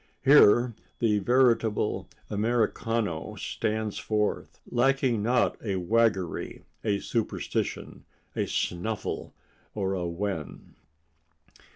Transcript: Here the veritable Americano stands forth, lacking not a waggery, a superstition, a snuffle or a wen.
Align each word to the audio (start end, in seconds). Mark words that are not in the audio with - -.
Here 0.25 0.73
the 0.97 1.19
veritable 1.19 2.09
Americano 2.27 3.35
stands 3.35 3.99
forth, 3.99 4.59
lacking 4.65 5.21
not 5.21 5.57
a 5.63 5.75
waggery, 5.75 6.63
a 6.83 6.99
superstition, 6.99 8.03
a 8.35 8.47
snuffle 8.47 9.31
or 9.75 9.93
a 9.93 10.07
wen. 10.07 10.73